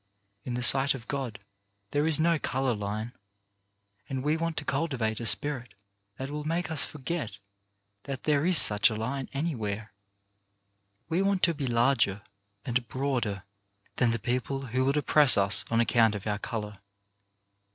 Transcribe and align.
In 0.43 0.55
the 0.55 0.63
sight 0.63 0.95
of 0.95 1.07
God 1.07 1.37
there 1.91 2.07
is 2.07 2.19
no 2.19 2.39
colour 2.39 2.73
line, 2.73 3.13
and 4.09 4.23
we 4.23 4.35
want 4.35 4.57
to 4.57 4.65
cultivate 4.65 5.19
a 5.19 5.27
spirit 5.27 5.75
that 6.17 6.31
will 6.31 6.43
make 6.43 6.71
us 6.71 6.83
forget 6.83 7.37
that 8.05 8.23
there 8.23 8.43
is 8.43 8.57
such 8.57 8.89
a 8.89 8.95
line 8.95 9.29
anywhere. 9.31 9.93
We 11.07 11.21
want 11.21 11.43
to 11.43 11.53
be 11.53 11.67
larger 11.67 12.23
and 12.65 12.87
broader 12.87 13.43
than 13.97 14.09
the 14.09 14.17
people 14.17 14.65
who 14.65 14.85
would 14.85 14.97
oppress 14.97 15.37
us 15.37 15.65
on 15.69 15.79
account 15.79 16.15
of 16.15 16.25
our 16.25 16.39
colour. 16.39 16.79